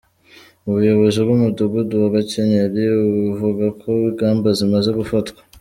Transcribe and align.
Ubuyobozi 0.67 1.17
bw’umudugudu 1.25 1.93
wa 2.01 2.09
Gakenyeri 2.15 2.81
A 2.93 2.95
buvuga 3.25 3.65
ko 3.79 3.85
ingamba 4.07 4.47
zimaze 4.57 4.89
gufatwa. 4.99 5.39